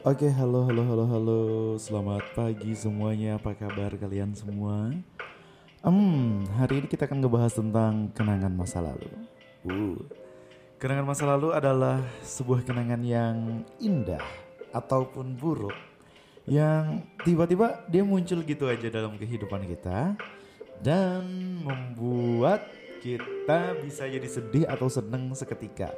Oke, 0.00 0.32
halo, 0.32 0.64
halo, 0.64 0.80
halo, 0.80 1.04
halo. 1.12 1.40
Selamat 1.76 2.24
pagi 2.32 2.72
semuanya. 2.72 3.36
Apa 3.36 3.52
kabar 3.52 3.92
kalian 4.00 4.32
semua? 4.32 4.96
Hmm, 5.84 6.48
hari 6.56 6.80
ini 6.80 6.88
kita 6.88 7.04
akan 7.04 7.20
ngebahas 7.20 7.52
tentang 7.52 8.08
kenangan 8.16 8.48
masa 8.48 8.80
lalu. 8.80 9.12
Uh, 9.60 10.00
kenangan 10.80 11.04
masa 11.04 11.28
lalu 11.28 11.52
adalah 11.52 12.00
sebuah 12.24 12.64
kenangan 12.64 13.04
yang 13.04 13.60
indah 13.76 14.24
ataupun 14.72 15.36
buruk 15.36 15.76
yang 16.48 17.04
tiba-tiba 17.20 17.84
dia 17.84 18.00
muncul 18.00 18.40
gitu 18.40 18.72
aja 18.72 18.88
dalam 18.88 19.20
kehidupan 19.20 19.68
kita 19.68 20.16
dan 20.80 21.28
membuat 21.60 22.64
kita 23.04 23.76
bisa 23.84 24.08
jadi 24.08 24.24
sedih 24.24 24.64
atau 24.64 24.88
seneng 24.88 25.28
seketika. 25.36 25.92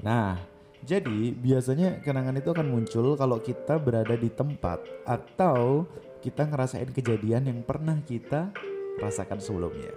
Nah, 0.00 0.55
jadi 0.84 1.32
biasanya 1.32 2.04
kenangan 2.04 2.36
itu 2.36 2.52
akan 2.52 2.68
muncul 2.68 3.16
kalau 3.16 3.40
kita 3.40 3.80
berada 3.80 4.12
di 4.12 4.28
tempat 4.28 4.84
atau 5.08 5.88
kita 6.20 6.44
ngerasain 6.44 6.90
kejadian 6.92 7.48
yang 7.48 7.60
pernah 7.62 7.96
kita 8.02 8.52
rasakan 9.00 9.40
sebelumnya. 9.40 9.92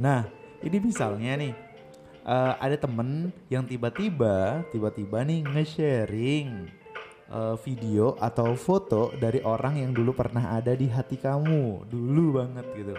Nah, 0.00 0.28
ini 0.62 0.78
misalnya 0.80 1.36
nih 1.36 1.52
uh, 2.24 2.54
ada 2.60 2.76
temen 2.76 3.32
yang 3.48 3.64
tiba-tiba 3.64 4.64
tiba-tiba 4.70 5.24
nih 5.24 5.40
nge-sharing 5.46 6.68
uh, 7.30 7.54
video 7.60 8.14
atau 8.18 8.54
foto 8.58 9.14
dari 9.16 9.40
orang 9.42 9.80
yang 9.80 9.90
dulu 9.94 10.12
pernah 10.12 10.54
ada 10.56 10.74
di 10.74 10.90
hati 10.90 11.16
kamu 11.16 11.86
dulu 11.88 12.42
banget 12.42 12.66
gitu. 12.76 12.94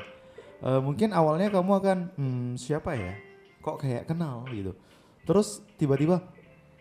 Uh, 0.58 0.81
mungkin 0.81 1.13
awalnya 1.13 1.53
kamu 1.53 1.72
akan 1.81 1.97
hmm, 2.17 2.49
siapa 2.58 2.97
ya? 2.97 3.13
Kok 3.61 3.77
kayak 3.84 4.09
kenal 4.09 4.47
gitu. 4.49 4.73
Terus 5.27 5.61
tiba-tiba 5.75 6.23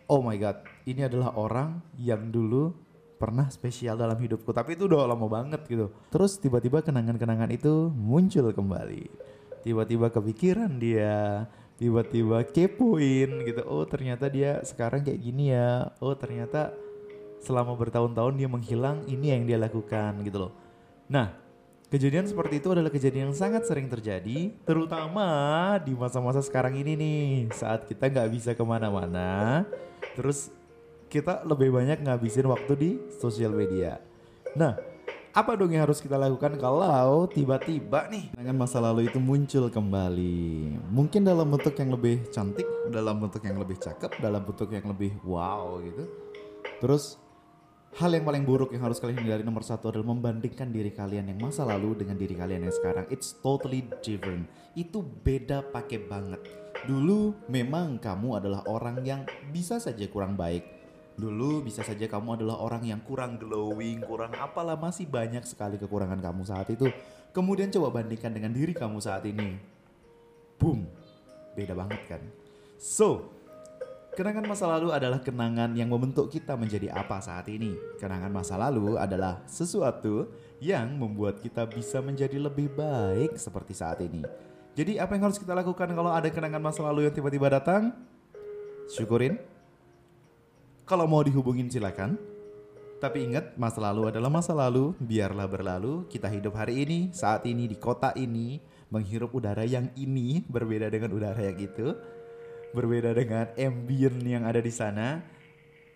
oh 0.06 0.22
my 0.22 0.38
god, 0.38 0.62
ini 0.86 1.06
adalah 1.06 1.34
orang 1.34 1.82
yang 1.98 2.30
dulu 2.30 2.74
pernah 3.16 3.48
spesial 3.48 3.96
dalam 3.96 4.16
hidupku, 4.16 4.52
tapi 4.52 4.76
itu 4.76 4.86
udah 4.86 5.08
lama 5.08 5.26
banget 5.26 5.64
gitu. 5.66 5.90
Terus 6.12 6.36
tiba-tiba 6.36 6.84
kenangan-kenangan 6.84 7.50
itu 7.50 7.90
muncul 7.92 8.52
kembali. 8.52 9.08
Tiba-tiba 9.64 10.12
kepikiran 10.12 10.78
dia, 10.78 11.48
tiba-tiba 11.80 12.44
kepoin 12.46 13.42
gitu. 13.42 13.62
Oh, 13.66 13.82
ternyata 13.88 14.30
dia 14.30 14.62
sekarang 14.62 15.02
kayak 15.02 15.20
gini 15.20 15.50
ya. 15.50 15.90
Oh, 15.98 16.14
ternyata 16.14 16.70
selama 17.42 17.74
bertahun-tahun 17.74 18.36
dia 18.36 18.48
menghilang, 18.48 19.02
ini 19.08 19.32
yang 19.32 19.42
dia 19.48 19.58
lakukan 19.58 20.22
gitu 20.22 20.48
loh. 20.48 20.52
Nah, 21.10 21.46
Kejadian 21.86 22.26
seperti 22.26 22.58
itu 22.58 22.74
adalah 22.74 22.90
kejadian 22.90 23.30
yang 23.30 23.38
sangat 23.38 23.62
sering 23.62 23.86
terjadi, 23.86 24.50
terutama 24.66 25.78
di 25.78 25.94
masa-masa 25.94 26.42
sekarang 26.42 26.74
ini 26.82 26.98
nih, 26.98 27.46
saat 27.54 27.86
kita 27.86 28.10
nggak 28.10 28.30
bisa 28.34 28.50
ke 28.58 28.64
mana-mana, 28.66 29.62
terus 30.16 30.48
kita 31.12 31.44
lebih 31.44 31.70
banyak 31.70 32.02
ngabisin 32.02 32.48
waktu 32.48 32.72
di 32.74 32.90
sosial 33.20 33.52
media. 33.54 34.00
Nah, 34.56 34.74
apa 35.36 35.52
dong 35.52 35.68
yang 35.68 35.84
harus 35.84 36.00
kita 36.00 36.16
lakukan 36.16 36.56
kalau 36.56 37.28
tiba-tiba 37.28 38.08
nih 38.08 38.32
dengan 38.32 38.64
masa 38.64 38.80
lalu 38.80 39.06
itu 39.06 39.20
muncul 39.20 39.68
kembali? 39.68 40.80
Mungkin 40.88 41.28
dalam 41.28 41.52
bentuk 41.52 41.76
yang 41.76 41.92
lebih 41.92 42.26
cantik, 42.32 42.64
dalam 42.88 43.20
bentuk 43.20 43.44
yang 43.44 43.60
lebih 43.60 43.76
cakep, 43.76 44.16
dalam 44.18 44.40
bentuk 44.42 44.72
yang 44.72 44.88
lebih 44.88 45.12
wow 45.22 45.76
gitu. 45.84 46.08
Terus 46.80 47.20
Hal 47.96 48.12
yang 48.12 48.28
paling 48.28 48.44
buruk 48.44 48.76
yang 48.76 48.84
harus 48.84 49.00
kalian 49.00 49.24
hindari 49.24 49.40
nomor 49.40 49.64
satu 49.64 49.88
adalah 49.88 50.12
membandingkan 50.12 50.68
diri 50.68 50.92
kalian 50.92 51.32
yang 51.32 51.40
masa 51.40 51.64
lalu 51.64 51.96
dengan 51.96 52.20
diri 52.20 52.36
kalian 52.36 52.68
yang 52.68 52.74
sekarang. 52.76 53.08
It's 53.08 53.32
totally 53.40 53.88
different. 54.04 54.52
Itu 54.76 55.00
beda 55.00 55.64
pakai 55.72 56.04
banget. 56.04 56.44
Dulu 56.84 57.48
memang 57.48 57.96
kamu 57.96 58.44
adalah 58.44 58.60
orang 58.68 59.00
yang 59.00 59.24
bisa 59.48 59.80
saja 59.80 60.04
kurang 60.12 60.36
baik. 60.36 60.62
Dulu 61.16 61.64
bisa 61.64 61.80
saja 61.80 62.04
kamu 62.04 62.36
adalah 62.36 62.60
orang 62.60 62.84
yang 62.84 63.00
kurang 63.00 63.40
glowing, 63.40 64.04
kurang 64.04 64.36
apalah 64.36 64.76
masih 64.76 65.08
banyak 65.08 65.40
sekali 65.48 65.80
kekurangan 65.80 66.20
kamu 66.20 66.44
saat 66.44 66.68
itu. 66.68 66.92
Kemudian 67.32 67.72
coba 67.72 68.00
bandingkan 68.00 68.36
dengan 68.36 68.52
diri 68.52 68.76
kamu 68.76 69.00
saat 69.00 69.24
ini. 69.24 69.56
Boom. 70.60 70.84
Beda 71.56 71.72
banget 71.72 72.04
kan? 72.04 72.22
So, 72.76 73.32
Kenangan 74.16 74.48
masa 74.48 74.64
lalu 74.64 74.96
adalah 74.96 75.20
kenangan 75.20 75.76
yang 75.76 75.92
membentuk 75.92 76.32
kita 76.32 76.56
menjadi 76.56 76.88
apa 76.88 77.20
saat 77.20 77.52
ini. 77.52 77.76
Kenangan 78.00 78.32
masa 78.32 78.56
lalu 78.56 78.96
adalah 78.96 79.44
sesuatu 79.44 80.32
yang 80.56 80.96
membuat 80.96 81.36
kita 81.44 81.68
bisa 81.68 82.00
menjadi 82.00 82.40
lebih 82.40 82.72
baik 82.72 83.36
seperti 83.36 83.76
saat 83.76 84.00
ini. 84.00 84.24
Jadi 84.76 85.00
apa 85.00 85.16
yang 85.16 85.32
harus 85.32 85.40
kita 85.40 85.56
lakukan 85.56 85.88
kalau 85.96 86.12
ada 86.12 86.28
kenangan 86.28 86.60
masa 86.60 86.84
lalu 86.84 87.08
yang 87.08 87.14
tiba-tiba 87.16 87.48
datang? 87.48 87.96
Syukurin. 88.92 89.40
Kalau 90.84 91.08
mau 91.08 91.24
dihubungin 91.24 91.72
silakan. 91.72 92.20
Tapi 92.96 93.28
ingat, 93.28 93.56
masa 93.60 93.80
lalu 93.80 94.08
adalah 94.08 94.32
masa 94.32 94.56
lalu, 94.56 94.96
biarlah 95.00 95.44
berlalu. 95.48 96.08
Kita 96.08 96.32
hidup 96.32 96.56
hari 96.56 96.84
ini, 96.84 97.12
saat 97.12 97.44
ini, 97.44 97.68
di 97.68 97.76
kota 97.76 98.12
ini, 98.16 98.56
menghirup 98.88 99.36
udara 99.36 99.68
yang 99.68 99.92
ini, 100.00 100.40
berbeda 100.48 100.88
dengan 100.88 101.12
udara 101.12 101.44
yang 101.44 101.60
itu 101.60 101.92
berbeda 102.76 103.16
dengan 103.16 103.48
ambient 103.56 104.20
yang 104.20 104.44
ada 104.44 104.60
di 104.60 104.68
sana. 104.68 105.24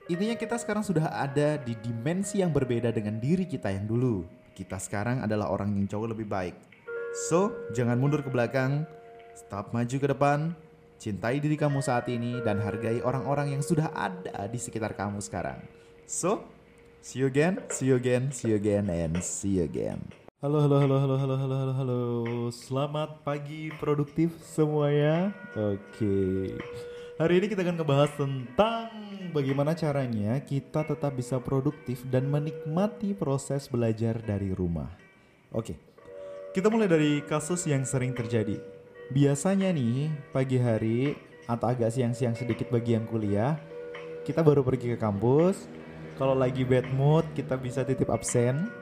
Intinya 0.09 0.35
kita 0.35 0.57
sekarang 0.57 0.81
sudah 0.81 1.13
ada 1.13 1.61
di 1.61 1.77
dimensi 1.77 2.41
yang 2.41 2.51
berbeda 2.51 2.89
dengan 2.89 3.21
diri 3.21 3.45
kita 3.45 3.69
yang 3.69 3.85
dulu. 3.85 4.25
Kita 4.57 4.81
sekarang 4.81 5.21
adalah 5.21 5.53
orang 5.53 5.77
yang 5.77 5.85
jauh 5.85 6.09
lebih 6.09 6.25
baik. 6.25 6.70
So, 7.11 7.51
jangan 7.75 7.99
mundur 7.99 8.23
ke 8.23 8.31
belakang, 8.31 8.87
stop 9.35 9.75
maju 9.75 9.97
ke 9.99 10.07
depan, 10.15 10.55
cintai 10.95 11.43
diri 11.43 11.59
kamu 11.59 11.83
saat 11.83 12.07
ini 12.07 12.39
dan 12.47 12.63
hargai 12.63 13.03
orang-orang 13.03 13.59
yang 13.59 13.63
sudah 13.67 13.91
ada 13.91 14.47
di 14.47 14.55
sekitar 14.63 14.95
kamu 14.95 15.19
sekarang. 15.19 15.59
So, 16.07 16.47
see 17.03 17.19
you 17.19 17.27
again, 17.27 17.67
see 17.75 17.91
you 17.91 17.99
again, 17.99 18.31
see 18.31 18.55
you 18.55 18.63
again, 18.63 18.87
and 18.87 19.19
see 19.27 19.59
you 19.59 19.67
again. 19.67 20.07
Halo, 20.39 20.63
halo, 20.63 20.79
halo, 20.79 20.97
halo, 21.03 21.17
halo, 21.19 21.35
halo, 21.35 21.55
halo, 21.59 21.73
halo. 21.75 22.01
Selamat 22.55 23.27
pagi 23.27 23.75
produktif 23.83 24.31
semuanya. 24.47 25.35
Oke. 25.59 26.55
Hari 27.19 27.43
ini 27.43 27.47
kita 27.51 27.67
akan 27.67 27.75
ngebahas 27.75 28.15
tentang 28.15 28.87
bagaimana 29.35 29.75
caranya 29.75 30.39
kita 30.47 30.87
tetap 30.87 31.19
bisa 31.19 31.43
produktif 31.43 32.07
dan 32.07 32.31
menikmati 32.31 33.19
proses 33.19 33.67
belajar 33.67 34.23
dari 34.23 34.55
rumah. 34.55 34.95
Oke. 35.51 35.90
Kita 36.51 36.67
mulai 36.67 36.91
dari 36.91 37.23
kasus 37.23 37.63
yang 37.71 37.87
sering 37.87 38.11
terjadi. 38.11 38.59
Biasanya 39.15 39.71
nih, 39.71 40.11
pagi 40.35 40.59
hari 40.59 41.15
atau 41.47 41.71
agak 41.71 41.95
siang-siang 41.95 42.35
sedikit 42.35 42.71
bagi 42.71 42.95
yang 42.99 43.07
kuliah, 43.07 43.59
kita 44.27 44.43
baru 44.43 44.67
pergi 44.67 44.95
ke 44.95 44.99
kampus. 44.99 45.71
Kalau 46.19 46.35
lagi 46.35 46.67
bad 46.67 46.91
mood, 46.95 47.23
kita 47.39 47.55
bisa 47.55 47.87
titip 47.87 48.11
absen 48.11 48.81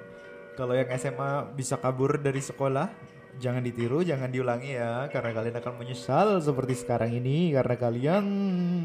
kalau 0.59 0.75
yang 0.75 0.91
SMA 0.99 1.55
bisa 1.55 1.79
kabur 1.79 2.19
dari 2.19 2.43
sekolah, 2.43 2.91
jangan 3.39 3.63
ditiru, 3.63 4.03
jangan 4.03 4.27
diulangi 4.27 4.75
ya, 4.75 5.07
karena 5.07 5.31
kalian 5.31 5.57
akan 5.63 5.75
menyesal 5.79 6.43
seperti 6.43 6.83
sekarang 6.83 7.15
ini, 7.15 7.55
karena 7.55 7.79
kalian 7.79 8.25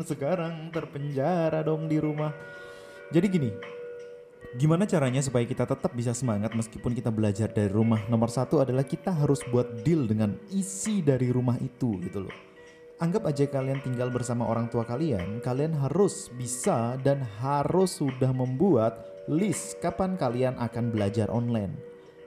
sekarang 0.06 0.70
terpenjara 0.70 1.66
dong 1.66 1.90
di 1.90 1.98
rumah. 1.98 2.30
Jadi 3.10 3.26
gini, 3.26 3.50
gimana 4.54 4.86
caranya 4.86 5.22
supaya 5.22 5.46
kita 5.50 5.66
tetap 5.66 5.92
bisa 5.98 6.14
semangat 6.14 6.54
meskipun 6.54 6.94
kita 6.94 7.10
belajar 7.10 7.50
dari 7.50 7.74
rumah? 7.74 8.06
Nomor 8.06 8.30
satu 8.30 8.62
adalah 8.62 8.86
kita 8.86 9.10
harus 9.10 9.42
buat 9.50 9.82
deal 9.82 10.06
dengan 10.06 10.38
isi 10.54 11.02
dari 11.02 11.34
rumah 11.34 11.58
itu 11.58 11.98
gitu 12.06 12.30
loh. 12.30 12.36
Anggap 13.02 13.26
aja 13.34 13.50
kalian 13.50 13.82
tinggal 13.82 14.14
bersama 14.14 14.46
orang 14.48 14.70
tua 14.70 14.86
kalian, 14.86 15.42
kalian 15.42 15.76
harus 15.76 16.30
bisa 16.38 16.96
dan 17.02 17.26
harus 17.42 18.00
sudah 18.00 18.32
membuat 18.32 19.26
list 19.28 19.82
kapan 19.82 20.16
kalian 20.16 20.56
akan 20.62 20.94
belajar 20.94 21.28
online. 21.34 21.74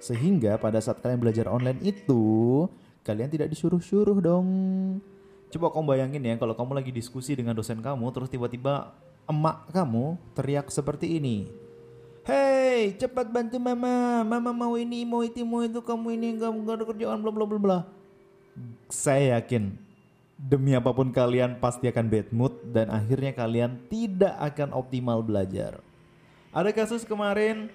Sehingga 0.03 0.59
pada 0.60 0.82
saat 0.82 1.00
kalian 1.00 1.22
belajar 1.22 1.47
online 1.48 1.81
itu, 1.81 2.66
kalian 3.06 3.31
tidak 3.31 3.48
disuruh-suruh 3.54 4.19
dong. 4.20 4.48
Coba 5.48 5.70
kamu 5.72 5.86
bayangin 5.97 6.26
ya 6.26 6.34
kalau 6.36 6.59
kamu 6.59 6.82
lagi 6.82 6.91
diskusi 6.91 7.38
dengan 7.38 7.54
dosen 7.54 7.78
kamu 7.78 8.10
terus 8.10 8.28
tiba-tiba 8.28 8.92
emak 9.31 9.70
kamu 9.70 10.19
teriak 10.34 10.69
seperti 10.69 11.22
ini. 11.22 11.66
Hei, 12.76 12.92
cepat 12.92 13.33
bantu 13.33 13.56
mama. 13.56 14.21
Mama 14.21 14.53
mau 14.53 14.77
ini, 14.77 15.00
mau 15.09 15.24
itu, 15.24 15.41
mau 15.48 15.65
itu. 15.65 15.80
Kamu 15.80 16.12
ini 16.12 16.36
enggak, 16.36 16.53
enggak 16.53 16.74
ada 16.77 16.84
kerjaan, 16.84 17.24
bla 17.24 17.33
bla 17.33 17.48
bla 17.48 17.56
bla. 17.56 17.78
Saya 18.92 19.41
yakin 19.41 19.72
demi 20.36 20.77
apa 20.77 20.92
pun 20.92 21.09
kalian 21.09 21.56
pasti 21.56 21.89
akan 21.89 22.04
bad 22.12 22.28
mood 22.36 22.53
dan 22.77 22.92
akhirnya 22.92 23.33
kalian 23.33 23.80
tidak 23.89 24.36
akan 24.36 24.77
optimal 24.77 25.24
belajar. 25.24 25.80
Ada 26.53 26.68
kasus 26.77 27.09
kemarin 27.09 27.72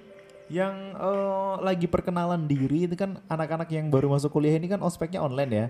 yang 0.54 0.94
uh, 0.94 1.58
lagi 1.66 1.90
perkenalan 1.90 2.46
diri 2.46 2.86
itu 2.86 2.94
kan 2.94 3.18
anak-anak 3.26 3.74
yang 3.74 3.90
baru 3.90 4.06
masuk 4.06 4.30
kuliah 4.30 4.54
ini 4.54 4.70
kan 4.70 4.86
ospeknya 4.86 5.26
online 5.26 5.50
ya. 5.50 5.68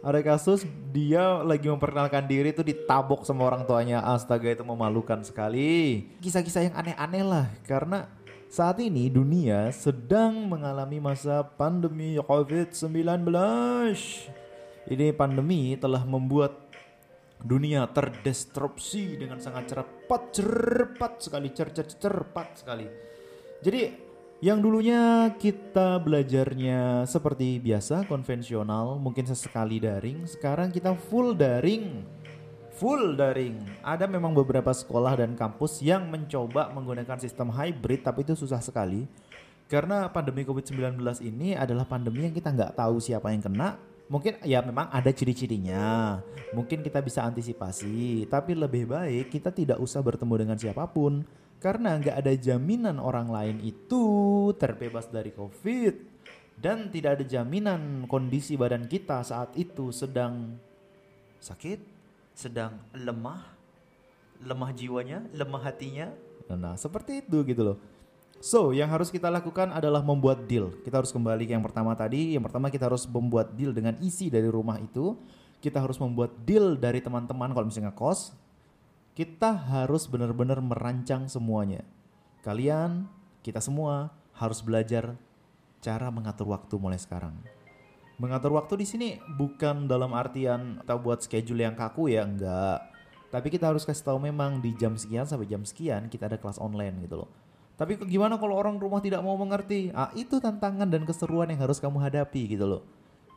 Ada 0.00 0.24
kasus 0.24 0.64
dia 0.96 1.44
lagi 1.44 1.68
memperkenalkan 1.68 2.24
diri 2.24 2.56
itu 2.56 2.64
ditabok 2.64 3.28
sama 3.28 3.44
orang 3.44 3.68
tuanya. 3.68 4.00
Astaga 4.00 4.48
itu 4.48 4.64
memalukan 4.64 5.20
sekali. 5.20 6.08
Kisah-kisah 6.24 6.72
yang 6.72 6.76
aneh-aneh 6.80 7.20
lah 7.20 7.52
karena 7.68 8.08
saat 8.50 8.82
ini 8.82 9.06
dunia 9.06 9.70
sedang 9.70 10.50
mengalami 10.50 10.98
masa 10.98 11.46
pandemi 11.46 12.18
COVID-19. 12.18 13.22
Ini 14.90 15.14
pandemi 15.14 15.78
telah 15.78 16.02
membuat 16.02 16.70
dunia 17.40 17.88
terdestrupsi 17.88 19.16
dengan 19.16 19.40
sangat 19.40 19.72
cepat 19.72 20.22
cepat 20.34 21.12
sekali 21.24 21.48
cer 21.56 21.72
cepat 21.72 22.48
sekali 22.60 22.86
jadi 23.64 23.96
yang 24.40 24.60
dulunya 24.60 25.32
kita 25.36 26.00
belajarnya 26.00 27.04
seperti 27.04 27.60
biasa 27.60 28.08
konvensional 28.08 29.00
mungkin 29.00 29.24
sesekali 29.24 29.80
daring 29.80 30.28
sekarang 30.28 30.72
kita 30.72 30.92
full 30.96 31.32
daring 31.32 32.04
full 32.80 33.12
daring. 33.12 33.60
Ada 33.84 34.08
memang 34.08 34.32
beberapa 34.32 34.72
sekolah 34.72 35.20
dan 35.20 35.36
kampus 35.36 35.84
yang 35.84 36.08
mencoba 36.08 36.72
menggunakan 36.72 37.20
sistem 37.20 37.52
hybrid 37.52 38.00
tapi 38.00 38.24
itu 38.24 38.32
susah 38.32 38.64
sekali. 38.64 39.04
Karena 39.68 40.08
pandemi 40.08 40.48
COVID-19 40.48 40.96
ini 41.28 41.52
adalah 41.52 41.84
pandemi 41.84 42.24
yang 42.24 42.32
kita 42.32 42.48
nggak 42.48 42.80
tahu 42.80 42.96
siapa 42.96 43.28
yang 43.36 43.44
kena. 43.44 43.76
Mungkin 44.10 44.42
ya 44.42 44.64
memang 44.64 44.90
ada 44.90 45.12
ciri-cirinya. 45.12 46.18
Mungkin 46.56 46.82
kita 46.82 46.98
bisa 47.04 47.22
antisipasi, 47.22 48.26
tapi 48.26 48.58
lebih 48.58 48.90
baik 48.90 49.30
kita 49.30 49.54
tidak 49.54 49.78
usah 49.78 50.02
bertemu 50.02 50.34
dengan 50.34 50.56
siapa 50.58 50.88
pun. 50.90 51.22
Karena 51.60 52.00
nggak 52.00 52.16
ada 52.16 52.32
jaminan 52.34 52.96
orang 52.98 53.28
lain 53.30 53.56
itu 53.62 54.02
terbebas 54.56 55.06
dari 55.12 55.30
COVID. 55.30 56.08
Dan 56.58 56.90
tidak 56.90 57.20
ada 57.20 57.24
jaminan 57.28 58.10
kondisi 58.10 58.58
badan 58.58 58.90
kita 58.90 59.22
saat 59.22 59.54
itu 59.54 59.94
sedang 59.94 60.58
sakit, 61.40 61.99
sedang 62.40 62.80
lemah, 62.96 63.44
lemah 64.40 64.72
jiwanya, 64.72 65.20
lemah 65.36 65.60
hatinya. 65.60 66.08
Nah, 66.48 66.74
seperti 66.80 67.20
itu 67.20 67.44
gitu 67.44 67.60
loh. 67.60 67.76
So, 68.40 68.72
yang 68.72 68.88
harus 68.88 69.12
kita 69.12 69.28
lakukan 69.28 69.68
adalah 69.68 70.00
membuat 70.00 70.48
deal. 70.48 70.72
Kita 70.80 71.04
harus 71.04 71.12
kembali 71.12 71.44
ke 71.44 71.52
yang 71.52 71.60
pertama 71.60 71.92
tadi. 71.92 72.32
Yang 72.32 72.48
pertama 72.48 72.72
kita 72.72 72.88
harus 72.88 73.04
membuat 73.04 73.52
deal 73.52 73.76
dengan 73.76 74.00
isi 74.00 74.32
dari 74.32 74.48
rumah 74.48 74.80
itu. 74.80 75.12
Kita 75.60 75.76
harus 75.76 76.00
membuat 76.00 76.32
deal 76.48 76.72
dari 76.80 77.04
teman-teman 77.04 77.52
kalau 77.52 77.68
misalnya 77.68 77.92
kos. 77.92 78.32
Kita 79.12 79.52
harus 79.52 80.08
benar-benar 80.08 80.64
merancang 80.64 81.28
semuanya. 81.28 81.84
Kalian, 82.40 83.04
kita 83.44 83.60
semua 83.60 84.08
harus 84.32 84.64
belajar 84.64 85.12
cara 85.84 86.08
mengatur 86.08 86.48
waktu 86.48 86.80
mulai 86.80 86.96
sekarang. 86.96 87.36
Mengatur 88.20 88.52
waktu 88.52 88.84
di 88.84 88.86
sini 88.86 89.08
bukan 89.40 89.88
dalam 89.88 90.12
artian 90.12 90.76
kita 90.84 90.94
buat 91.00 91.24
schedule 91.24 91.64
yang 91.64 91.72
kaku 91.72 92.12
ya, 92.12 92.28
enggak. 92.28 92.84
Tapi 93.32 93.48
kita 93.48 93.72
harus 93.72 93.88
kasih 93.88 94.04
tahu 94.04 94.20
memang 94.20 94.60
di 94.60 94.76
jam 94.76 94.92
sekian 94.92 95.24
sampai 95.24 95.48
jam 95.48 95.64
sekian 95.64 96.12
kita 96.12 96.28
ada 96.28 96.36
kelas 96.36 96.60
online 96.60 97.00
gitu 97.08 97.24
loh 97.24 97.30
tapi 97.80 97.96
gimana 98.04 98.36
kalau 98.36 98.60
orang 98.60 98.76
rumah 98.76 99.00
tidak 99.00 99.24
mau 99.24 99.40
mengerti? 99.40 99.88
Ah, 99.96 100.12
itu 100.12 100.36
tantangan 100.36 100.84
dan 100.84 101.08
keseruan 101.08 101.48
yang 101.48 101.64
harus 101.64 101.80
kamu 101.80 101.96
hadapi 101.96 102.52
gitu 102.52 102.68
loh. 102.68 102.82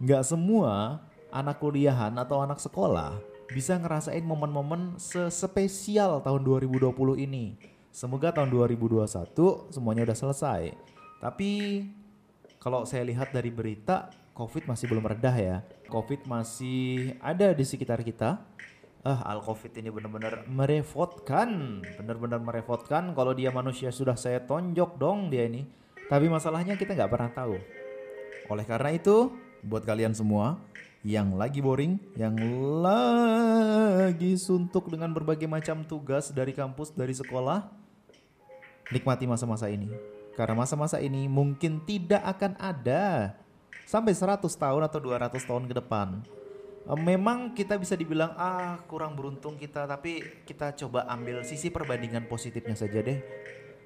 Nggak 0.04 0.28
semua 0.28 1.00
anak 1.32 1.64
kuliahan 1.64 2.12
atau 2.20 2.44
anak 2.44 2.60
sekolah 2.60 3.24
bisa 3.48 3.80
ngerasain 3.80 4.20
momen-momen 4.20 5.00
sespesial 5.00 6.20
tahun 6.20 6.44
2020 6.44 6.92
ini. 7.24 7.56
Semoga 7.96 8.36
tahun 8.36 8.52
2021 8.52 9.08
semuanya 9.72 10.12
udah 10.12 10.18
selesai. 10.20 10.76
Tapi 11.24 11.52
kalau 12.60 12.84
saya 12.84 13.08
lihat 13.08 13.32
dari 13.32 13.48
berita, 13.48 14.12
COVID 14.34 14.66
masih 14.66 14.90
belum 14.90 15.06
redah 15.06 15.36
ya. 15.38 15.58
COVID 15.94 16.26
masih 16.26 17.14
ada 17.22 17.54
di 17.54 17.62
sekitar 17.62 18.02
kita. 18.02 18.42
Ah 19.04 19.20
al 19.36 19.44
covid 19.44 19.70
ini 19.78 19.92
benar-benar 19.92 20.48
merepotkan 20.48 21.84
benar-benar 22.00 22.40
merepotkan 22.40 23.12
kalau 23.12 23.36
dia 23.36 23.52
manusia 23.52 23.92
sudah 23.92 24.16
saya 24.16 24.42
tonjok 24.42 24.98
dong 24.98 25.30
dia 25.30 25.46
ini. 25.46 25.70
Tapi 26.10 26.32
masalahnya 26.32 26.74
kita 26.74 26.98
nggak 26.98 27.12
pernah 27.14 27.30
tahu. 27.30 27.56
Oleh 28.50 28.66
karena 28.66 28.90
itu 28.96 29.30
buat 29.62 29.86
kalian 29.86 30.18
semua 30.18 30.58
yang 31.04 31.36
lagi 31.36 31.60
boring 31.60 32.00
yang 32.16 32.34
lagi 32.80 34.40
suntuk 34.40 34.88
dengan 34.88 35.12
berbagai 35.12 35.52
macam 35.52 35.84
tugas 35.84 36.32
dari 36.32 36.56
kampus 36.56 36.96
dari 36.96 37.14
sekolah 37.14 37.70
nikmati 38.90 39.30
masa-masa 39.30 39.70
ini. 39.70 39.94
Karena 40.34 40.58
masa-masa 40.58 40.98
ini 40.98 41.30
mungkin 41.30 41.86
tidak 41.86 42.26
akan 42.26 42.58
ada 42.58 43.38
sampai 43.94 44.18
100 44.18 44.42
tahun 44.42 44.82
atau 44.90 44.98
200 44.98 45.38
tahun 45.38 45.70
ke 45.70 45.78
depan 45.78 46.26
Eh, 46.84 47.00
memang 47.00 47.56
kita 47.56 47.80
bisa 47.80 47.96
dibilang 47.96 48.36
ah 48.36 48.76
kurang 48.92 49.16
beruntung 49.16 49.56
kita. 49.56 49.88
Tapi 49.88 50.44
kita 50.44 50.76
coba 50.76 51.08
ambil 51.08 51.48
sisi 51.48 51.72
perbandingan 51.72 52.28
positifnya 52.28 52.76
saja 52.76 53.00
deh. 53.00 53.24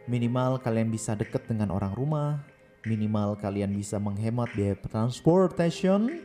Minimal 0.09 0.63
kalian 0.63 0.89
bisa 0.89 1.13
deket 1.13 1.45
dengan 1.45 1.69
orang 1.74 1.94
rumah 1.94 2.42
minimal 2.88 3.36
kalian 3.36 3.75
bisa 3.75 4.00
menghemat 4.00 4.48
biaya 4.56 4.80
transportation 4.80 6.24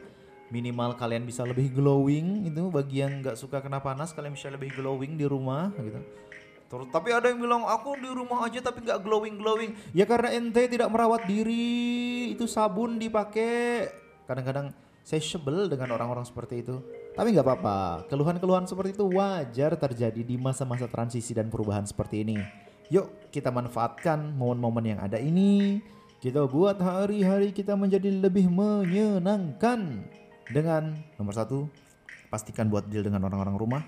minimal 0.54 0.94
kalian 0.94 1.26
bisa 1.26 1.42
lebih 1.44 1.74
glowing. 1.74 2.48
Itu 2.48 2.72
bagi 2.72 3.04
yang 3.04 3.20
nggak 3.20 3.36
suka 3.36 3.60
kena 3.60 3.82
panas 3.84 4.16
kalian 4.16 4.32
bisa 4.32 4.48
lebih 4.48 4.72
glowing 4.72 5.20
di 5.20 5.26
rumah 5.28 5.74
gitu 5.76 6.00
Terus, 6.72 6.88
tapi 6.88 7.12
ada 7.12 7.28
yang 7.28 7.36
bilang 7.36 7.68
aku 7.68 8.00
di 8.00 8.08
rumah 8.08 8.48
aja 8.48 8.64
tapi 8.64 8.80
nggak 8.80 9.04
glowing 9.04 9.36
glowing 9.36 9.76
ya 9.92 10.08
karena 10.08 10.32
ente 10.32 10.64
tidak 10.72 10.88
merawat 10.88 11.28
diri 11.28 12.32
itu 12.32 12.48
sabun 12.48 12.96
dipakai 12.96 13.92
kadang-kadang 14.24 14.72
saya 15.04 15.20
sebel 15.20 15.68
dengan 15.68 15.92
orang-orang 15.92 16.24
seperti 16.24 16.64
itu. 16.64 16.80
Tapi 17.12 17.36
nggak 17.36 17.44
apa-apa, 17.44 18.08
keluhan-keluhan 18.08 18.64
seperti 18.64 18.96
itu 18.96 19.04
wajar 19.04 19.76
terjadi 19.76 20.22
di 20.24 20.40
masa-masa 20.40 20.88
transisi 20.88 21.36
dan 21.36 21.52
perubahan 21.52 21.84
seperti 21.84 22.24
ini. 22.24 22.40
Yuk 22.88 23.28
kita 23.28 23.52
manfaatkan 23.52 24.32
momen-momen 24.32 24.96
yang 24.96 25.00
ada 25.04 25.20
ini. 25.20 25.84
Kita 26.22 26.46
buat 26.46 26.78
hari-hari 26.80 27.52
kita 27.52 27.76
menjadi 27.76 28.08
lebih 28.08 28.48
menyenangkan. 28.48 30.08
Dengan 30.48 30.94
nomor 31.18 31.34
satu, 31.34 31.66
pastikan 32.30 32.70
buat 32.70 32.86
deal 32.86 33.02
dengan 33.02 33.26
orang-orang 33.26 33.56
rumah. 33.58 33.82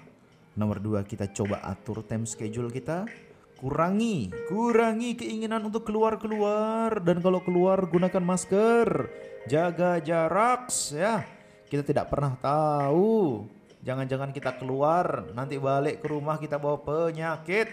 Nomor 0.55 0.79
dua, 0.79 1.03
kita 1.03 1.27
coba 1.35 1.59
atur 1.67 2.07
time 2.07 2.31
schedule 2.31 2.71
kita. 2.71 3.11
Kurangi, 3.59 4.31
kurangi 4.47 5.19
keinginan 5.19 5.67
untuk 5.67 5.83
keluar-keluar. 5.83 7.03
Dan 7.03 7.19
kalau 7.19 7.43
keluar 7.43 7.83
gunakan 7.91 8.23
masker 8.23 9.11
jaga 9.51 9.99
jarak 9.99 10.71
ya. 10.95 11.27
Kita 11.67 11.83
tidak 11.83 12.07
pernah 12.07 12.39
tahu. 12.39 13.51
Jangan-jangan 13.83 14.31
kita 14.31 14.55
keluar 14.57 15.27
nanti 15.35 15.59
balik 15.59 16.01
ke 16.01 16.07
rumah 16.07 16.39
kita 16.39 16.55
bawa 16.55 16.79
penyakit. 16.81 17.69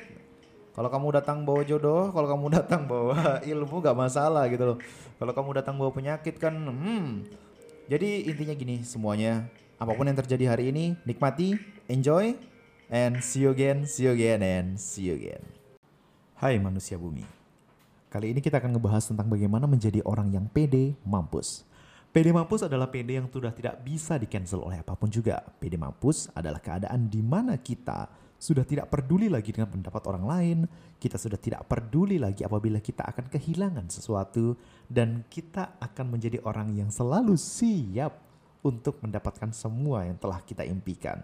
Kalau 0.73 0.89
kamu 0.89 1.21
datang 1.21 1.45
bawa 1.45 1.61
jodoh, 1.61 2.09
kalau 2.09 2.27
kamu 2.33 2.45
datang 2.57 2.89
bawa 2.89 3.45
ilmu 3.45 3.77
gak 3.77 3.93
masalah 3.93 4.49
gitu 4.49 4.73
loh. 4.73 4.77
Kalau 5.21 5.37
kamu 5.37 5.49
datang 5.53 5.77
bawa 5.77 5.93
penyakit 5.93 6.41
kan, 6.41 6.57
hmm. 6.57 7.29
Jadi 7.91 8.25
intinya 8.25 8.55
gini 8.55 8.87
semuanya, 8.87 9.51
apa 9.75 9.91
pun 9.91 10.07
yang 10.07 10.15
terjadi 10.15 10.55
hari 10.55 10.71
ini, 10.71 10.95
nikmati, 11.03 11.59
enjoy, 11.91 12.39
and 12.91 13.23
see 13.23 13.47
you 13.47 13.55
again, 13.55 13.87
see 13.87 14.05
you 14.05 14.11
again, 14.11 14.43
and 14.43 14.75
see 14.75 15.07
you 15.07 15.15
again. 15.15 15.41
Hai 16.35 16.59
manusia 16.59 16.99
bumi. 16.99 17.23
Kali 18.11 18.35
ini 18.35 18.43
kita 18.43 18.59
akan 18.59 18.75
ngebahas 18.75 19.07
tentang 19.07 19.31
bagaimana 19.31 19.63
menjadi 19.63 20.03
orang 20.03 20.35
yang 20.35 20.45
pede 20.51 20.99
mampus. 21.07 21.63
PD 22.11 22.35
mampus 22.35 22.67
adalah 22.67 22.91
PD 22.91 23.23
yang 23.23 23.31
sudah 23.31 23.55
tidak 23.55 23.79
bisa 23.87 24.19
di-cancel 24.19 24.59
oleh 24.67 24.83
apa 24.83 24.99
pun 24.99 25.07
juga. 25.07 25.39
PD 25.63 25.79
mampus 25.79 26.27
adalah 26.35 26.59
keadaan 26.59 27.07
di 27.07 27.23
mana 27.23 27.55
kita 27.55 28.11
sudah 28.35 28.67
tidak 28.67 28.91
peduli 28.91 29.31
lagi 29.31 29.55
dengan 29.55 29.71
pendapat 29.71 30.03
orang 30.11 30.25
lain, 30.27 30.57
kita 30.99 31.15
sudah 31.15 31.39
tidak 31.39 31.71
peduli 31.71 32.19
lagi 32.19 32.43
apabila 32.43 32.83
kita 32.83 33.07
akan 33.07 33.31
kehilangan 33.31 33.87
sesuatu, 33.87 34.59
dan 34.91 35.23
kita 35.31 35.79
akan 35.79 36.19
menjadi 36.19 36.43
orang 36.43 36.75
yang 36.75 36.91
selalu 36.91 37.39
siap 37.39 38.17
untuk 38.65 38.99
mendapatkan 38.99 39.53
semua 39.55 40.09
yang 40.09 40.17
telah 40.19 40.41
kita 40.43 40.67
impikan. 40.67 41.21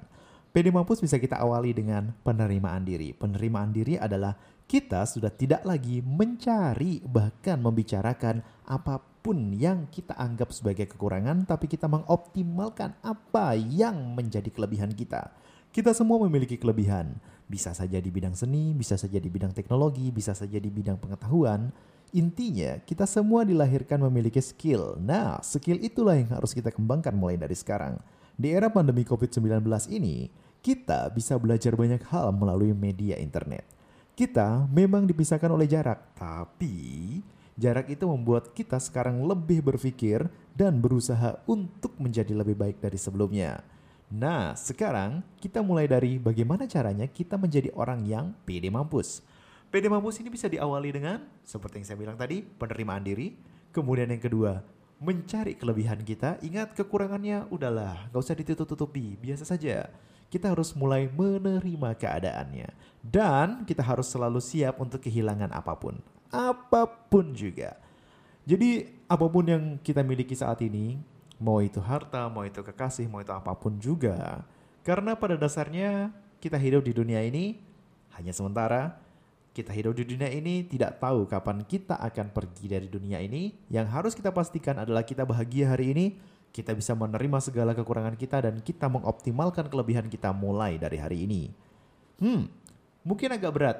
PD 0.57 0.73
mampus 0.73 1.05
bisa 1.05 1.21
kita 1.21 1.37
awali 1.37 1.69
dengan 1.69 2.17
penerimaan 2.25 2.81
diri. 2.81 3.13
Penerimaan 3.13 3.69
diri 3.69 3.93
adalah 3.93 4.33
kita 4.65 5.05
sudah 5.05 5.29
tidak 5.29 5.61
lagi 5.61 6.01
mencari 6.01 6.97
bahkan 7.05 7.61
membicarakan 7.61 8.41
apa 8.65 8.97
pun 9.21 9.53
yang 9.53 9.85
kita 9.93 10.17
anggap 10.17 10.49
sebagai 10.49 10.89
kekurangan 10.89 11.45
tapi 11.45 11.69
kita 11.69 11.85
mengoptimalkan 11.85 12.97
apa 13.05 13.53
yang 13.53 14.17
menjadi 14.17 14.49
kelebihan 14.49 14.89
kita. 14.97 15.29
Kita 15.69 15.93
semua 15.93 16.17
memiliki 16.25 16.57
kelebihan, 16.57 17.21
bisa 17.45 17.77
saja 17.77 18.01
di 18.01 18.09
bidang 18.09 18.33
seni, 18.33 18.73
bisa 18.73 18.97
saja 18.97 19.21
di 19.21 19.29
bidang 19.29 19.53
teknologi, 19.53 20.09
bisa 20.09 20.33
saja 20.33 20.57
di 20.57 20.73
bidang 20.73 20.97
pengetahuan. 20.97 21.69
Intinya, 22.17 22.81
kita 22.81 23.05
semua 23.05 23.45
dilahirkan 23.45 24.01
memiliki 24.09 24.41
skill. 24.41 24.97
Nah, 24.97 25.37
skill 25.45 25.77
itulah 25.85 26.17
yang 26.17 26.33
harus 26.33 26.49
kita 26.57 26.73
kembangkan 26.73 27.13
mulai 27.13 27.37
dari 27.37 27.53
sekarang. 27.53 28.01
Di 28.37 28.53
era 28.53 28.69
pandemi 28.69 29.01
COVID-19 29.01 29.65
ini, 29.93 30.29
kita 30.67 31.07
bisa 31.15 31.39
belajar 31.39 31.79
banyak 31.79 32.03
hal 32.11 32.35
melalui 32.35 32.75
media 32.75 33.15
internet. 33.15 33.63
Kita 34.19 34.67
memang 34.67 35.07
dipisahkan 35.07 35.47
oleh 35.47 35.63
jarak, 35.63 36.11
tapi 36.19 37.23
jarak 37.55 37.87
itu 37.87 38.03
membuat 38.03 38.51
kita 38.51 38.75
sekarang 38.75 39.23
lebih 39.23 39.63
berpikir 39.63 40.27
dan 40.51 40.83
berusaha 40.83 41.39
untuk 41.47 41.95
menjadi 41.95 42.35
lebih 42.35 42.59
baik 42.59 42.83
dari 42.83 42.99
sebelumnya. 42.99 43.63
Nah, 44.11 44.59
sekarang 44.59 45.23
kita 45.39 45.63
mulai 45.63 45.87
dari 45.87 46.19
bagaimana 46.19 46.67
caranya 46.67 47.07
kita 47.07 47.39
menjadi 47.39 47.71
orang 47.71 48.03
yang 48.03 48.35
pede 48.43 48.67
mampus. 48.67 49.23
Pede 49.71 49.87
mampus 49.87 50.19
ini 50.19 50.27
bisa 50.27 50.51
diawali 50.51 50.91
dengan, 50.91 51.23
seperti 51.47 51.79
yang 51.79 51.87
saya 51.87 51.99
bilang 52.03 52.19
tadi, 52.19 52.43
penerimaan 52.43 53.07
diri. 53.07 53.39
Kemudian 53.71 54.11
yang 54.11 54.19
kedua, 54.19 54.59
mencari 54.97 55.53
kelebihan 55.57 56.01
kita. 56.01 56.41
Ingat 56.41 56.73
kekurangannya, 56.73 57.49
udahlah, 57.53 58.09
gak 58.09 58.21
usah 58.21 58.37
ditutup-tutupi, 58.37 59.17
biasa 59.17 59.45
saja 59.45 59.89
kita 60.27 60.51
harus 60.51 60.75
mulai 60.75 61.07
menerima 61.07 61.95
keadaannya. 61.95 62.69
Dan 62.99 63.63
kita 63.63 63.79
harus 63.79 64.11
selalu 64.11 64.43
siap 64.43 64.79
untuk 64.83 64.99
kehilangan 64.99 65.51
apa 65.55 65.73
pun. 65.79 65.95
Apa 66.27 66.83
pun 67.07 67.31
juga. 67.31 67.79
Jadi 68.43 68.87
apa 69.07 69.27
pun 69.27 69.43
yang 69.47 69.63
kita 69.79 70.03
miliki 70.03 70.35
saat 70.35 70.59
ini, 70.63 70.99
mau 71.39 71.63
itu 71.63 71.79
harta, 71.79 72.27
mau 72.27 72.43
itu 72.43 72.59
kekasih, 72.59 73.07
mau 73.07 73.23
itu 73.23 73.31
apa 73.31 73.55
pun 73.55 73.79
juga. 73.79 74.43
Karena 74.83 75.15
pada 75.15 75.39
dasarnya 75.39 76.11
kita 76.43 76.59
hidup 76.59 76.83
di 76.83 76.91
dunia 76.95 77.23
ini 77.23 77.59
hanya 78.19 78.35
sementara. 78.35 78.99
Kita 79.57 79.73
hidup 79.73 79.97
di 79.97 80.05
dunia 80.05 80.29
ini 80.29 80.69
tidak 80.69 81.01
tahu 81.01 81.25
kapan 81.25 81.65
kita 81.65 81.97
akan 81.97 82.29
pergi 82.29 82.69
dari 82.69 82.85
dunia 82.85 83.17
ini. 83.17 83.57
Yang 83.73 83.87
harus 83.89 84.13
kita 84.13 84.29
pastikan 84.29 84.77
adalah 84.77 85.01
kita 85.01 85.25
bahagia 85.25 85.73
hari 85.73 85.97
ini, 85.97 86.05
kita 86.53 86.77
bisa 86.77 86.93
menerima 86.93 87.41
segala 87.41 87.73
kekurangan 87.73 88.13
kita 88.21 88.37
dan 88.45 88.61
kita 88.61 88.85
mengoptimalkan 88.85 89.65
kelebihan 89.65 90.13
kita 90.13 90.29
mulai 90.29 90.77
dari 90.77 91.01
hari 91.01 91.25
ini. 91.25 91.49
Hmm, 92.21 92.45
mungkin 93.01 93.33
agak 93.33 93.49
berat. 93.49 93.77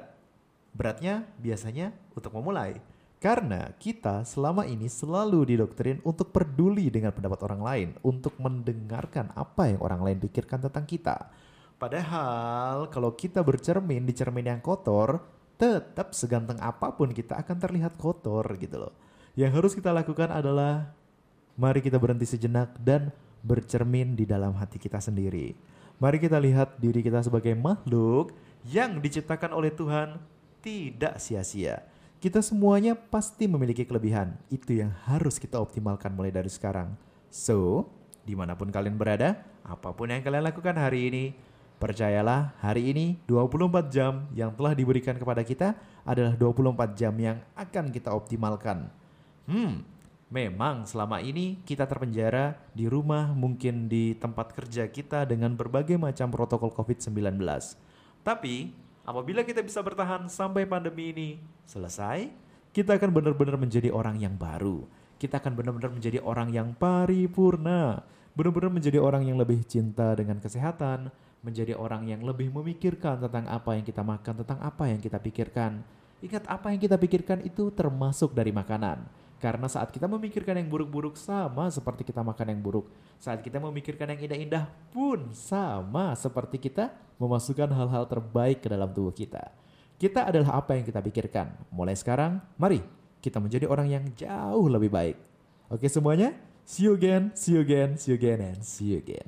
Beratnya 0.74 1.22
biasanya 1.38 1.94
untuk 2.10 2.34
memulai. 2.34 2.82
Karena 3.22 3.70
kita 3.78 4.26
selama 4.26 4.66
ini 4.66 4.90
selalu 4.90 5.54
didoktrin 5.54 6.02
untuk 6.02 6.34
peduli 6.34 6.90
dengan 6.90 7.14
pendapat 7.14 7.38
orang 7.46 7.62
lain, 7.62 7.88
untuk 8.02 8.34
mendengarkan 8.42 9.30
apa 9.30 9.70
yang 9.70 9.78
orang 9.78 10.02
lain 10.02 10.18
pikirkan 10.26 10.58
tentang 10.58 10.82
kita. 10.90 11.30
Padahal 11.78 12.90
kalau 12.90 13.14
kita 13.14 13.46
bercermin 13.46 14.02
di 14.02 14.10
cermin 14.10 14.50
yang 14.50 14.58
kotor, 14.58 15.37
tetap 15.58 16.14
seganteng 16.14 16.56
apa 16.62 16.94
pun 16.94 17.10
kita 17.10 17.34
akan 17.34 17.56
terlihat 17.58 17.98
kotor 17.98 18.46
gitu 18.56 18.88
loh. 18.88 18.94
Yang 19.34 19.52
harus 19.58 19.72
kita 19.74 19.90
lakukan 19.90 20.30
adalah 20.30 20.94
mari 21.58 21.82
kita 21.82 21.98
berhenti 21.98 22.24
sejenak 22.24 22.78
dan 22.78 23.10
bercermin 23.42 24.14
di 24.14 24.22
dalam 24.24 24.54
hati 24.54 24.78
kita 24.78 25.02
sendiri. 25.02 25.58
Mari 25.98 26.22
kita 26.22 26.38
lihat 26.38 26.78
diri 26.78 27.02
kita 27.02 27.26
sebagai 27.26 27.58
makhluk 27.58 28.30
yang 28.70 29.02
diciptakan 29.02 29.50
oleh 29.50 29.74
Tuhan 29.74 30.22
tidak 30.62 31.18
sia-sia. 31.18 31.82
Kita 32.18 32.42
semuanya 32.42 32.98
pasti 32.98 33.46
memiliki 33.46 33.86
kelebihan. 33.86 34.38
Itu 34.50 34.74
yang 34.74 34.90
harus 35.06 35.38
kita 35.38 35.58
optimalkan 35.58 36.14
mulai 36.14 36.34
dari 36.34 36.50
sekarang. 36.50 36.94
So, 37.30 37.90
di 38.26 38.34
mana 38.34 38.58
pun 38.58 38.70
kalian 38.74 38.98
berada, 38.98 39.42
apa 39.62 39.94
pun 39.94 40.10
yang 40.10 40.22
kalian 40.22 40.50
lakukan 40.50 40.74
hari 40.74 41.10
ini, 41.10 41.24
Percayalah, 41.78 42.58
hari 42.58 42.90
ini 42.90 43.22
24 43.30 43.86
jam 43.86 44.26
yang 44.34 44.50
telah 44.50 44.74
diberikan 44.74 45.14
kepada 45.14 45.46
kita 45.46 45.78
adalah 46.02 46.34
24 46.34 46.98
jam 46.98 47.14
yang 47.14 47.38
akan 47.54 47.94
kita 47.94 48.10
optimalkan. 48.10 48.90
Hmm, 49.46 49.86
memang 50.26 50.82
selama 50.90 51.22
ini 51.22 51.62
kita 51.62 51.86
terpenjara 51.86 52.58
di 52.74 52.90
rumah, 52.90 53.30
mungkin 53.30 53.86
di 53.86 54.18
tempat 54.18 54.58
kerja 54.58 54.90
kita 54.90 55.22
dengan 55.22 55.54
berbagai 55.54 55.94
macam 55.94 56.34
protokol 56.34 56.74
COVID-19. 56.74 57.38
Tapi, 58.26 58.74
apabila 59.06 59.46
kita 59.46 59.62
bisa 59.62 59.78
bertahan 59.78 60.26
sampai 60.26 60.66
pandemi 60.66 61.14
ini 61.14 61.28
selesai, 61.62 62.26
kita 62.74 62.98
akan 62.98 63.22
benar-benar 63.22 63.54
menjadi 63.54 63.94
orang 63.94 64.18
yang 64.18 64.34
baru. 64.34 64.82
Kita 65.22 65.38
akan 65.38 65.54
benar-benar 65.54 65.94
menjadi 65.94 66.18
orang 66.26 66.50
yang 66.50 66.74
paripurna, 66.74 68.02
benar-benar 68.34 68.74
menjadi 68.74 68.98
orang 68.98 69.30
yang 69.30 69.38
lebih 69.38 69.62
cinta 69.62 70.18
dengan 70.18 70.42
kesehatan, 70.42 71.14
menjadi 71.42 71.78
orang 71.78 72.06
yang 72.06 72.20
lebih 72.26 72.50
memikirkan 72.50 73.22
tentang 73.22 73.46
apa 73.46 73.78
yang 73.78 73.84
kita 73.86 74.02
makan, 74.02 74.34
tentang 74.42 74.58
apa 74.62 74.90
yang 74.90 74.98
kita 74.98 75.18
pikirkan. 75.22 75.82
Ingat 76.18 76.50
apa 76.50 76.74
yang 76.74 76.80
kita 76.82 76.98
pikirkan 76.98 77.46
itu 77.46 77.70
termasuk 77.70 78.34
dari 78.34 78.50
makanan. 78.50 79.06
Karena 79.38 79.70
saat 79.70 79.94
kita 79.94 80.10
memikirkan 80.10 80.58
yang 80.58 80.66
buruk-buruk 80.66 81.14
sama 81.14 81.70
seperti 81.70 82.02
kita 82.02 82.26
makan 82.26 82.58
yang 82.58 82.58
buruk. 82.58 82.90
Saat 83.22 83.38
kita 83.38 83.62
memikirkan 83.62 84.10
yang 84.10 84.18
indah-indah 84.26 84.66
pun 84.90 85.30
sama 85.30 86.18
seperti 86.18 86.58
kita 86.58 86.90
memasukkan 87.22 87.70
hal-hal 87.70 88.02
terbaik 88.10 88.66
ke 88.66 88.68
dalam 88.70 88.90
tubuh 88.90 89.14
kita. 89.14 89.54
Kita 89.98 90.26
adalah 90.26 90.62
apa 90.62 90.78
yang 90.78 90.86
kita 90.86 90.98
pikirkan. 91.02 91.54
Mulai 91.70 91.94
sekarang, 91.94 92.42
mari 92.58 92.82
kita 93.18 93.42
menjadi 93.42 93.66
orang 93.66 93.90
yang 93.90 94.04
jauh 94.14 94.66
lebih 94.70 94.90
baik. 94.90 95.18
Oke 95.70 95.90
semuanya, 95.90 96.34
see 96.62 96.86
you 96.86 96.94
again, 96.94 97.34
see 97.34 97.58
you 97.58 97.62
again, 97.62 97.98
see 97.98 98.14
you 98.14 98.18
again, 98.18 98.38
and 98.38 98.62
see 98.62 98.94
you 98.94 99.02
again. 99.02 99.26